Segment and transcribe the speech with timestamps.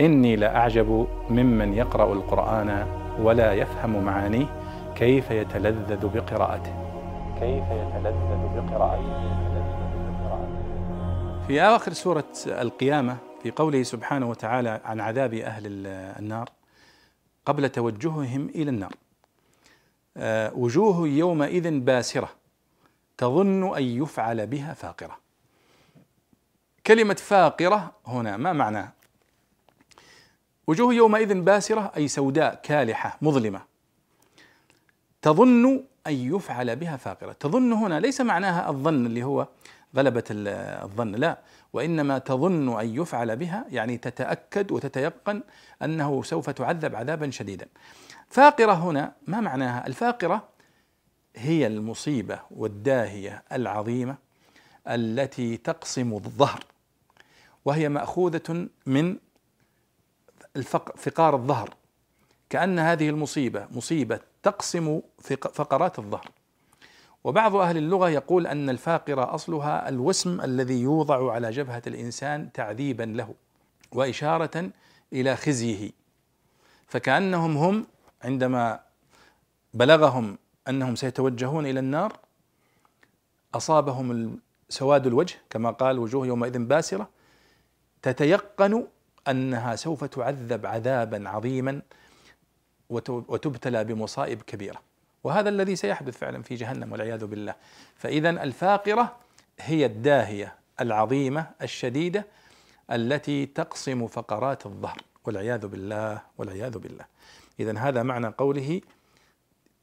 [0.00, 2.86] إني لأعجب ممن يقرأ القرآن
[3.20, 4.46] ولا يفهم معانيه
[4.96, 6.74] كيف يتلذذ بقراءته.
[7.40, 9.38] كيف يتلذذ بقراءته.
[11.46, 15.62] في آخر سورة القيامة في قوله سبحانه وتعالى عن عذاب أهل
[16.18, 16.48] النار
[17.46, 18.92] قبل توجههم إلى النار.
[20.16, 22.28] آه، وجوه يومئذ باسرة
[23.18, 25.18] تظن أن يفعل بها فاقرة.
[26.86, 28.97] كلمة فاقرة هنا ما معناها
[30.68, 33.60] وجوه يومئذ باسرة أي سوداء كالحة مظلمة.
[35.22, 37.32] تظن أن يفعل بها فاقرة.
[37.32, 39.48] تظن هنا ليس معناها الظن اللي هو
[39.96, 41.38] غلبة الظن لا.
[41.72, 45.42] وإنما تظن أن يفعل بها يعني تتأكد وتتيقن
[45.82, 47.66] أنه سوف تعذب عذابا شديدا.
[48.28, 50.48] فاقرة هنا ما معناها؟ الفاقرة
[51.36, 54.16] هي المصيبة والداهية العظيمة
[54.88, 56.64] التي تقسم الظهر
[57.64, 59.16] وهي مأخوذة من
[60.96, 61.74] فقار الظهر.
[62.50, 65.00] كأن هذه المصيبة مصيبة تقسم
[65.52, 66.30] فقرات الظهر.
[67.24, 73.34] وبعض أهل اللغة يقول أن الفاقرة أصلها الوسم الذي يوضع على جبهة الإنسان تعذيبا له
[73.92, 74.70] وإشارة
[75.12, 75.90] إلى خزيه.
[76.86, 77.86] فكأنهم هم
[78.22, 78.80] عندما
[79.74, 80.38] بلغهم
[80.68, 82.18] أنهم سيتوجهون إلى النار
[83.54, 84.38] أصابهم
[84.68, 87.08] سواد الوجه كما قال وجوه يومئذ باسرة
[88.02, 88.86] تتيقن
[89.30, 91.82] أنها سوف تعذب عذابا عظيما
[92.90, 94.80] وتبتلى بمصائب كبيرة.
[95.24, 97.54] وهذا الذي سيحدث فعلا في جهنم والعياذ بالله.
[97.96, 99.16] فاذا الفاقرة
[99.60, 102.26] هي الداهية العظيمة الشديدة
[102.90, 104.98] التي تقسم فقرات الظهر.
[105.24, 107.04] والعياذ بالله والعياذ بالله.
[107.60, 108.80] اذا هذا معنى قوله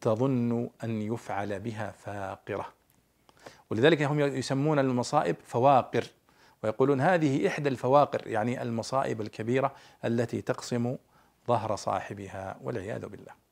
[0.00, 2.66] تظن أن يفعل بها فاقرة.
[3.70, 6.04] ولذلك هم يسمون المصائب فواقر.
[6.62, 10.96] ويقولون هذه إحدى الفواقر يعني المصائب الكبيرة التي تقسم
[11.48, 13.49] ظهر صاحبها والعياذ بالله.